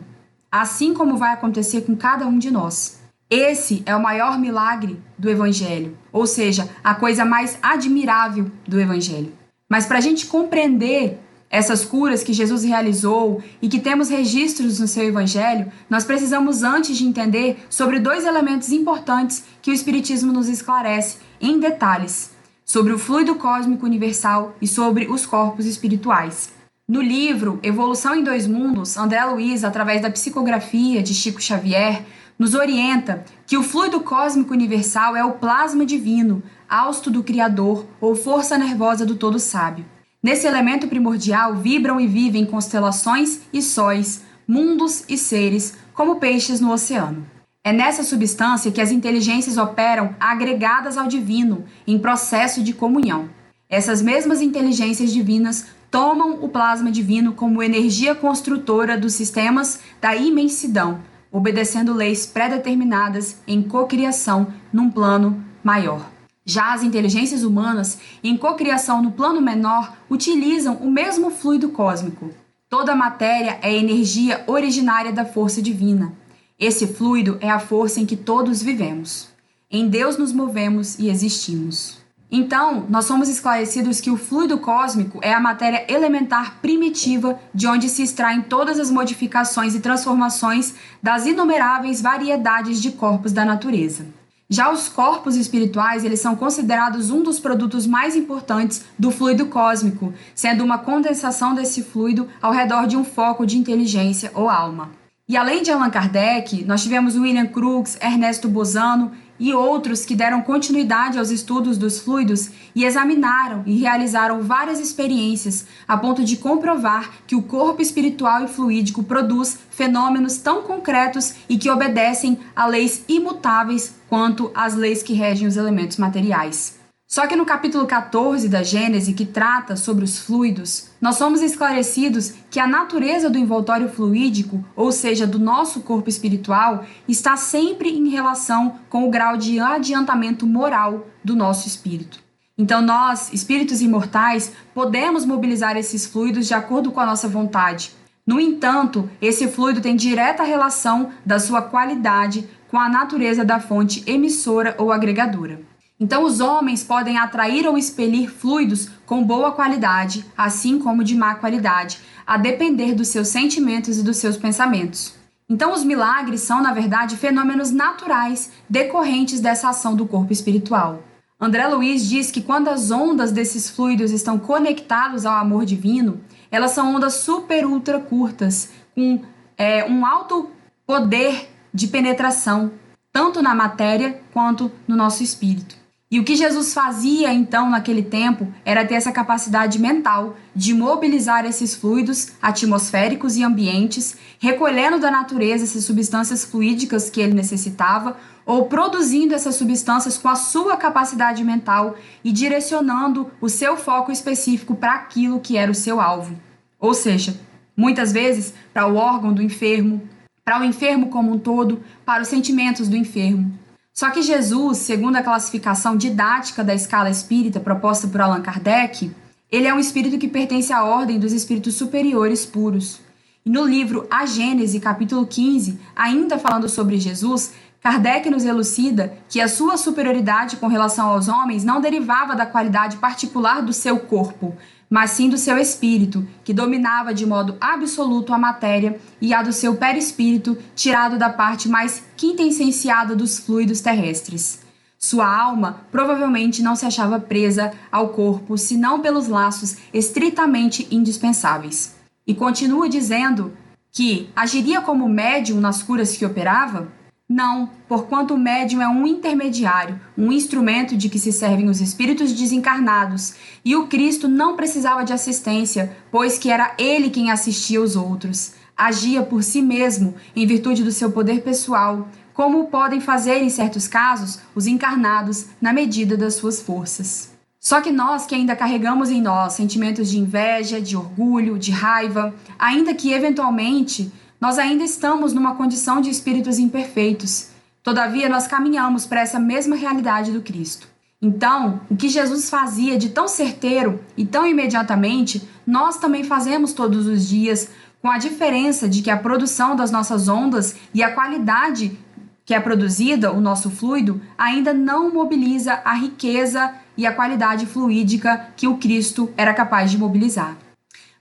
[0.51, 2.99] assim como vai acontecer com cada um de nós.
[3.27, 9.33] Esse é o maior milagre do Evangelho, ou seja, a coisa mais admirável do Evangelho.
[9.67, 14.87] Mas para a gente compreender essas curas que Jesus realizou e que temos registros no
[14.87, 20.49] seu Evangelho, nós precisamos antes de entender sobre dois elementos importantes que o Espiritismo nos
[20.49, 22.31] esclarece em detalhes:
[22.65, 26.49] sobre o fluido cósmico universal e sobre os corpos espirituais.
[26.87, 32.03] No livro Evolução em Dois Mundos, André Luiz, através da psicografia de Chico Xavier,
[32.37, 38.15] nos orienta que o fluido cósmico universal é o plasma divino, hausto do Criador ou
[38.15, 39.94] força nervosa do Todo Sábio.
[40.25, 46.71] Nesse elemento primordial vibram e vivem constelações e sóis, mundos e seres, como peixes no
[46.71, 47.27] oceano.
[47.63, 53.29] É nessa substância que as inteligências operam agregadas ao divino, em processo de comunhão.
[53.69, 61.01] Essas mesmas inteligências divinas tomam o plasma divino como energia construtora dos sistemas da imensidão,
[61.31, 66.14] obedecendo leis pré-determinadas em cocriação num plano maior.
[66.45, 72.29] Já as inteligências humanas, em cocriação no plano menor, utilizam o mesmo fluido cósmico.
[72.69, 76.13] Toda matéria é energia originária da força divina.
[76.59, 79.29] Esse fluido é a força em que todos vivemos.
[79.71, 81.97] Em Deus nos movemos e existimos.
[82.31, 87.89] Então, nós somos esclarecidos que o fluido cósmico é a matéria elementar primitiva de onde
[87.89, 94.05] se extraem todas as modificações e transformações das inumeráveis variedades de corpos da natureza.
[94.47, 100.13] Já os corpos espirituais, eles são considerados um dos produtos mais importantes do fluido cósmico,
[100.35, 104.91] sendo uma condensação desse fluido ao redor de um foco de inteligência ou alma.
[105.27, 110.41] E além de Allan Kardec, nós tivemos William Crookes, Ernesto Bozano e outros que deram
[110.41, 117.11] continuidade aos estudos dos fluidos e examinaram e realizaram várias experiências a ponto de comprovar
[117.27, 123.03] que o corpo espiritual e fluídico produz fenômenos tão concretos e que obedecem a leis
[123.07, 126.84] imutáveis quanto às leis que regem os elementos materiais.
[127.15, 132.33] Só que no capítulo 14 da Gênese, que trata sobre os fluidos, nós somos esclarecidos
[132.51, 138.09] que a natureza do envoltório fluídico, ou seja, do nosso corpo espiritual, está sempre em
[138.09, 142.19] relação com o grau de adiantamento moral do nosso espírito.
[142.57, 147.95] Então, nós, espíritos imortais, podemos mobilizar esses fluidos de acordo com a nossa vontade.
[148.27, 154.03] No entanto, esse fluido tem direta relação da sua qualidade com a natureza da fonte
[154.05, 155.74] emissora ou agregadora.
[155.97, 161.35] Então, os homens podem atrair ou expelir fluidos com boa qualidade, assim como de má
[161.35, 165.15] qualidade, a depender dos seus sentimentos e dos seus pensamentos.
[165.47, 171.01] Então, os milagres são, na verdade, fenômenos naturais decorrentes dessa ação do corpo espiritual.
[171.39, 176.71] André Luiz diz que quando as ondas desses fluidos estão conectados ao amor divino, elas
[176.71, 179.21] são ondas super ultra curtas, com
[179.57, 180.49] é, um alto
[180.85, 182.71] poder de penetração,
[183.13, 185.84] tanto na matéria quanto no nosso espírito.
[186.11, 191.45] E o que Jesus fazia então naquele tempo era ter essa capacidade mental de mobilizar
[191.45, 198.67] esses fluidos atmosféricos e ambientes, recolhendo da natureza essas substâncias fluídicas que ele necessitava, ou
[198.67, 204.93] produzindo essas substâncias com a sua capacidade mental e direcionando o seu foco específico para
[204.93, 206.39] aquilo que era o seu alvo.
[206.79, 207.35] Ou seja,
[207.75, 210.07] muitas vezes para o órgão do enfermo,
[210.43, 213.64] para o enfermo como um todo, para os sentimentos do enfermo.
[213.97, 219.09] Só que Jesus, segundo a classificação didática da escala espírita proposta por Allan Kardec,
[219.49, 222.99] ele é um espírito que pertence à ordem dos espíritos superiores puros.
[223.45, 229.39] E no livro A Gênese, capítulo 15, ainda falando sobre Jesus, Kardec nos elucida que
[229.39, 234.53] a sua superioridade com relação aos homens não derivava da qualidade particular do seu corpo,
[234.89, 239.51] mas sim do seu espírito, que dominava de modo absoluto a matéria, e a do
[239.51, 244.63] seu perispírito, tirado da parte mais quintessenciada dos fluidos terrestres.
[244.97, 251.95] Sua alma provavelmente não se achava presa ao corpo senão pelos laços estritamente indispensáveis.
[252.25, 253.53] E continua dizendo
[253.91, 256.91] que agiria como médium nas curas que operava?
[257.27, 262.31] Não, porquanto o médium é um intermediário, um instrumento de que se servem os espíritos
[262.31, 263.33] desencarnados,
[263.65, 268.53] e o Cristo não precisava de assistência, pois que era ele quem assistia os outros.
[268.77, 273.87] Agia por si mesmo, em virtude do seu poder pessoal, como podem fazer em certos
[273.87, 277.33] casos os encarnados, na medida das suas forças.
[277.59, 282.35] Só que nós que ainda carregamos em nós sentimentos de inveja, de orgulho, de raiva,
[282.59, 287.49] ainda que eventualmente nós ainda estamos numa condição de espíritos imperfeitos,
[287.81, 290.87] todavia nós caminhamos para essa mesma realidade do Cristo.
[291.21, 297.07] Então, o que Jesus fazia de tão certeiro e tão imediatamente, nós também fazemos todos
[297.07, 297.69] os dias,
[298.01, 301.97] com a diferença de que a produção das nossas ondas e a qualidade
[302.45, 308.49] que é produzida, o nosso fluido, ainda não mobiliza a riqueza e a qualidade fluídica
[308.55, 310.55] que o Cristo era capaz de mobilizar.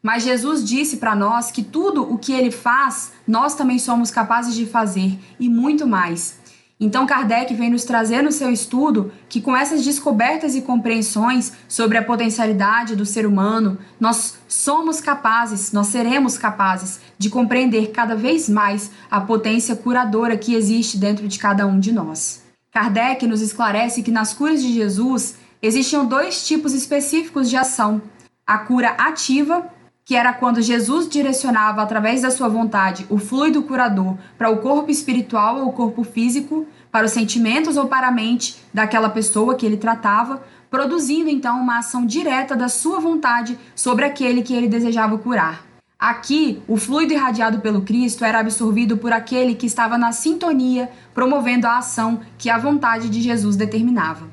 [0.05, 4.55] Mas Jesus disse para nós que tudo o que ele faz, nós também somos capazes
[4.55, 6.39] de fazer e muito mais.
[6.79, 11.97] Então Kardec vem nos trazer no seu estudo que com essas descobertas e compreensões sobre
[11.97, 18.47] a potencialidade do ser humano, nós somos capazes, nós seremos capazes de compreender cada vez
[18.47, 22.43] mais a potência curadora que existe dentro de cada um de nós.
[22.71, 28.03] Kardec nos esclarece que nas curas de Jesus existiam dois tipos específicos de ação:
[28.47, 29.73] a cura ativa
[30.05, 34.91] que era quando Jesus direcionava através da sua vontade o fluido curador para o corpo
[34.91, 39.65] espiritual ou o corpo físico, para os sentimentos ou para a mente daquela pessoa que
[39.65, 45.17] ele tratava, produzindo então uma ação direta da sua vontade sobre aquele que ele desejava
[45.17, 45.65] curar.
[45.99, 51.67] Aqui, o fluido irradiado pelo Cristo era absorvido por aquele que estava na sintonia, promovendo
[51.67, 54.29] a ação que a vontade de Jesus determinava.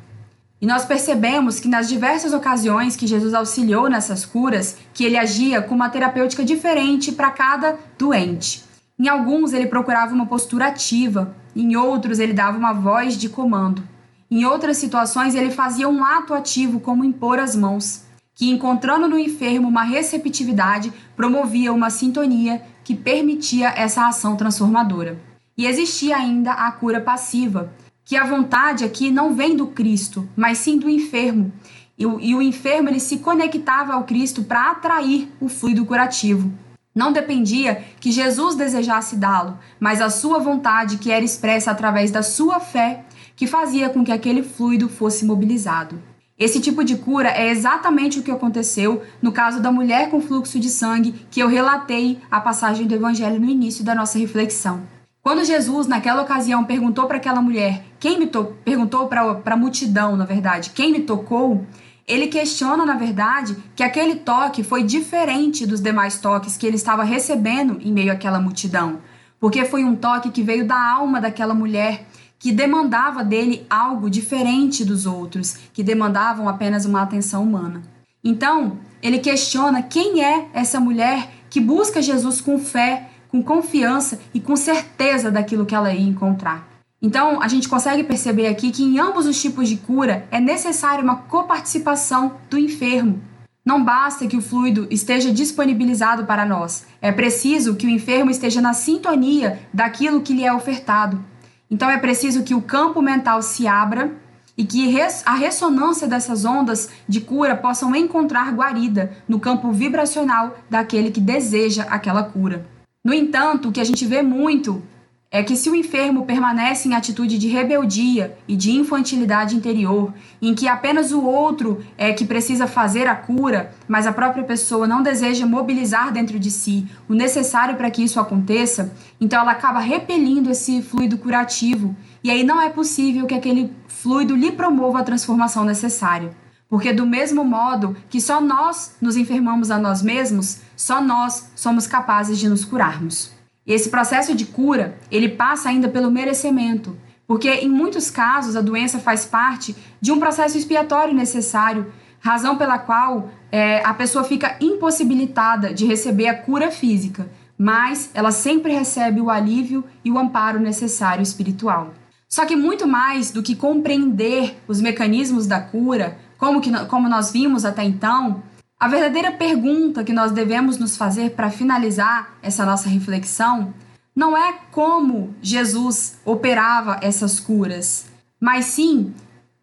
[0.62, 5.60] E nós percebemos que nas diversas ocasiões que Jesus auxiliou nessas curas, que ele agia
[5.60, 8.64] com uma terapêutica diferente para cada doente.
[9.00, 13.82] Em alguns ele procurava uma postura ativa, em outros ele dava uma voz de comando.
[14.30, 18.04] Em outras situações ele fazia um ato ativo como impor as mãos,
[18.36, 25.20] que encontrando no enfermo uma receptividade, promovia uma sintonia que permitia essa ação transformadora.
[25.58, 27.74] E existia ainda a cura passiva,
[28.12, 31.50] que a vontade aqui não vem do Cristo, mas sim do enfermo.
[31.98, 36.52] E o, e o enfermo ele se conectava ao Cristo para atrair o fluido curativo.
[36.94, 42.22] Não dependia que Jesus desejasse dá-lo, mas a sua vontade, que era expressa através da
[42.22, 45.98] sua fé, que fazia com que aquele fluido fosse mobilizado.
[46.38, 50.60] Esse tipo de cura é exatamente o que aconteceu no caso da mulher com fluxo
[50.60, 54.82] de sangue que eu relatei a passagem do Evangelho no início da nossa reflexão.
[55.24, 60.16] Quando Jesus, naquela ocasião, perguntou para aquela mulher, quem me to perguntou para a multidão,
[60.16, 61.64] na verdade, quem me tocou,
[62.08, 67.04] ele questiona, na verdade, que aquele toque foi diferente dos demais toques que ele estava
[67.04, 69.00] recebendo em meio àquela multidão,
[69.40, 72.08] porque foi um toque que veio da alma daquela mulher,
[72.40, 77.84] que demandava dele algo diferente dos outros, que demandavam apenas uma atenção humana.
[78.24, 84.40] Então, ele questiona quem é essa mulher que busca Jesus com fé, com confiança e
[84.42, 86.68] com certeza daquilo que ela ia encontrar.
[87.02, 91.04] Então, a gente consegue perceber aqui que em ambos os tipos de cura é necessária
[91.04, 93.20] uma coparticipação do enfermo.
[93.66, 98.62] Não basta que o fluido esteja disponibilizado para nós, é preciso que o enfermo esteja
[98.62, 101.24] na sintonia daquilo que lhe é ofertado.
[101.70, 104.12] Então, é preciso que o campo mental se abra
[104.58, 111.10] e que a ressonância dessas ondas de cura possam encontrar guarida no campo vibracional daquele
[111.10, 112.66] que deseja aquela cura.
[113.04, 114.84] No entanto, o que a gente vê muito
[115.32, 120.54] é que se o enfermo permanece em atitude de rebeldia e de infantilidade interior, em
[120.54, 125.02] que apenas o outro é que precisa fazer a cura, mas a própria pessoa não
[125.02, 130.52] deseja mobilizar dentro de si o necessário para que isso aconteça, então ela acaba repelindo
[130.52, 135.64] esse fluido curativo, e aí não é possível que aquele fluido lhe promova a transformação
[135.64, 136.30] necessária.
[136.72, 141.86] Porque, do mesmo modo que só nós nos enfermamos a nós mesmos, só nós somos
[141.86, 143.34] capazes de nos curarmos.
[143.68, 146.98] E esse processo de cura, ele passa ainda pelo merecimento,
[147.28, 151.92] porque em muitos casos a doença faz parte de um processo expiatório necessário,
[152.22, 158.32] razão pela qual é, a pessoa fica impossibilitada de receber a cura física, mas ela
[158.32, 161.94] sempre recebe o alívio e o amparo necessário espiritual.
[162.30, 167.32] Só que muito mais do que compreender os mecanismos da cura, como, que, como nós
[167.32, 168.42] vimos até então,
[168.80, 173.72] a verdadeira pergunta que nós devemos nos fazer para finalizar essa nossa reflexão
[174.16, 178.08] não é como Jesus operava essas curas,
[178.40, 179.14] mas sim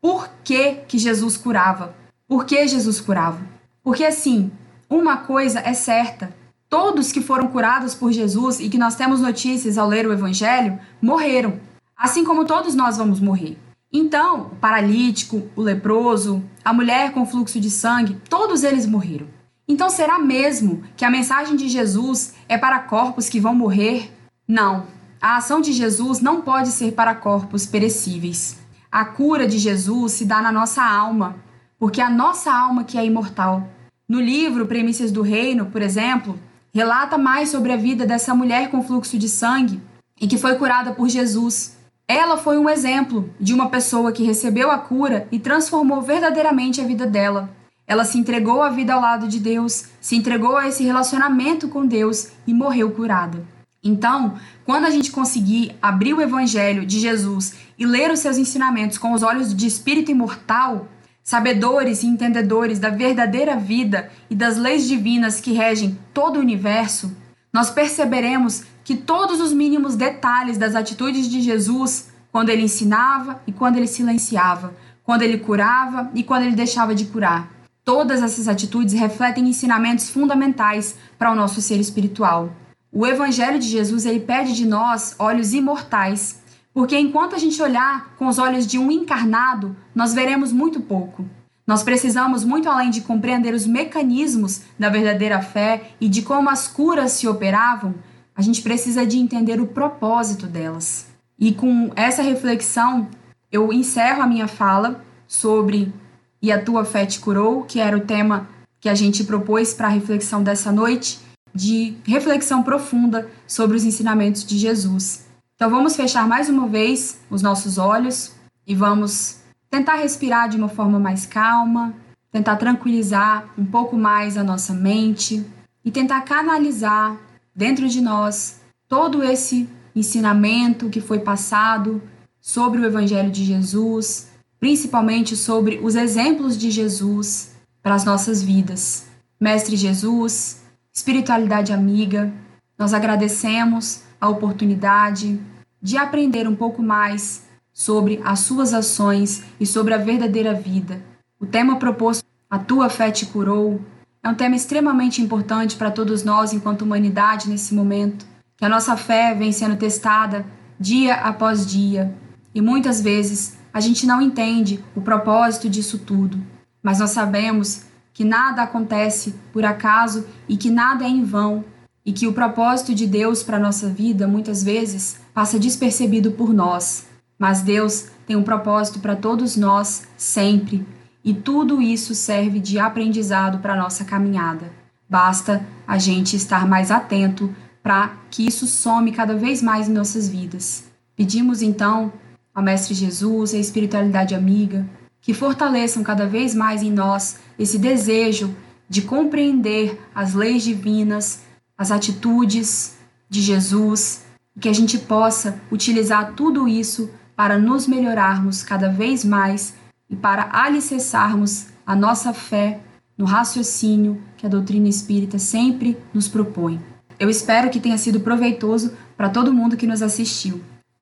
[0.00, 1.96] por que, que Jesus curava.
[2.28, 3.40] Por que Jesus curava?
[3.82, 4.48] Porque assim,
[4.88, 6.32] uma coisa é certa:
[6.68, 10.78] todos que foram curados por Jesus e que nós temos notícias ao ler o Evangelho
[11.02, 11.58] morreram,
[11.96, 13.58] assim como todos nós vamos morrer.
[13.92, 19.26] Então, o paralítico, o leproso, a mulher com fluxo de sangue, todos eles morreram.
[19.66, 24.12] Então, será mesmo que a mensagem de Jesus é para corpos que vão morrer?
[24.46, 24.86] Não.
[25.20, 28.58] A ação de Jesus não pode ser para corpos perecíveis.
[28.90, 31.36] A cura de Jesus se dá na nossa alma,
[31.78, 33.68] porque a nossa alma que é imortal.
[34.08, 36.38] No livro Premissas do Reino, por exemplo,
[36.72, 39.80] relata mais sobre a vida dessa mulher com fluxo de sangue
[40.20, 41.77] e que foi curada por Jesus.
[42.10, 46.84] Ela foi um exemplo de uma pessoa que recebeu a cura e transformou verdadeiramente a
[46.84, 47.50] vida dela.
[47.86, 51.86] Ela se entregou à vida ao lado de Deus, se entregou a esse relacionamento com
[51.86, 53.44] Deus e morreu curada.
[53.84, 58.96] Então, quando a gente conseguir abrir o Evangelho de Jesus e ler os seus ensinamentos
[58.96, 60.88] com os olhos de espírito imortal,
[61.22, 67.14] sabedores e entendedores da verdadeira vida e das leis divinas que regem todo o universo,
[67.52, 73.52] nós perceberemos que todos os mínimos detalhes das atitudes de Jesus, quando ele ensinava e
[73.52, 74.74] quando ele silenciava,
[75.04, 77.52] quando ele curava e quando ele deixava de curar,
[77.84, 82.50] todas essas atitudes refletem ensinamentos fundamentais para o nosso ser espiritual.
[82.90, 86.40] O evangelho de Jesus ele pede de nós olhos imortais,
[86.72, 91.26] porque enquanto a gente olhar com os olhos de um encarnado, nós veremos muito pouco.
[91.66, 96.66] Nós precisamos muito além de compreender os mecanismos da verdadeira fé e de como as
[96.66, 97.94] curas se operavam,
[98.38, 101.08] a gente precisa de entender o propósito delas.
[101.36, 103.08] E com essa reflexão,
[103.50, 105.92] eu encerro a minha fala sobre
[106.40, 109.88] E a tua fé te curou, que era o tema que a gente propôs para
[109.88, 111.18] a reflexão dessa noite
[111.52, 115.26] de reflexão profunda sobre os ensinamentos de Jesus.
[115.56, 120.68] Então vamos fechar mais uma vez os nossos olhos e vamos tentar respirar de uma
[120.68, 121.92] forma mais calma,
[122.30, 125.44] tentar tranquilizar um pouco mais a nossa mente
[125.84, 127.16] e tentar canalizar
[127.58, 132.00] dentro de nós todo esse ensinamento que foi passado
[132.40, 134.28] sobre o Evangelho de Jesus,
[134.60, 139.06] principalmente sobre os exemplos de Jesus para as nossas vidas.
[139.40, 142.32] Mestre Jesus, espiritualidade amiga,
[142.78, 145.40] nós agradecemos a oportunidade
[145.82, 147.42] de aprender um pouco mais
[147.72, 151.02] sobre as suas ações e sobre a verdadeira vida.
[151.40, 153.80] O tema proposto, A Tua Fé Te Curou,
[154.22, 158.96] é um tema extremamente importante para todos nós enquanto humanidade nesse momento, que a nossa
[158.96, 160.44] fé vem sendo testada
[160.78, 162.14] dia após dia.
[162.54, 166.42] E muitas vezes a gente não entende o propósito disso tudo,
[166.82, 171.64] mas nós sabemos que nada acontece por acaso e que nada é em vão,
[172.04, 177.06] e que o propósito de Deus para nossa vida muitas vezes passa despercebido por nós.
[177.38, 180.84] Mas Deus tem um propósito para todos nós sempre,
[181.28, 184.72] e tudo isso serve de aprendizado para a nossa caminhada.
[185.06, 190.26] Basta a gente estar mais atento para que isso some cada vez mais em nossas
[190.26, 190.84] vidas.
[191.14, 192.10] Pedimos então
[192.54, 194.86] ao Mestre Jesus, a espiritualidade amiga,
[195.20, 198.56] que fortaleçam cada vez mais em nós esse desejo
[198.88, 201.42] de compreender as leis divinas,
[201.76, 202.96] as atitudes
[203.28, 204.24] de Jesus,
[204.56, 209.74] e que a gente possa utilizar tudo isso para nos melhorarmos cada vez mais
[210.08, 212.80] e para alicerçarmos a nossa fé
[213.16, 216.80] no raciocínio que a doutrina espírita sempre nos propõe.
[217.18, 220.60] Eu espero que tenha sido proveitoso para todo mundo que nos assistiu.